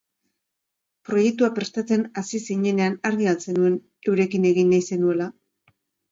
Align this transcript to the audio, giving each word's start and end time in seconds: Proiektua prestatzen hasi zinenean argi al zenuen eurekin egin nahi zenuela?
Proiektua 1.09 1.49
prestatzen 1.57 2.05
hasi 2.21 2.39
zinenean 2.49 2.95
argi 3.09 3.29
al 3.31 3.37
zenuen 3.51 3.75
eurekin 4.13 4.47
egin 4.53 4.73
nahi 4.75 4.87
zenuela? 4.95 5.29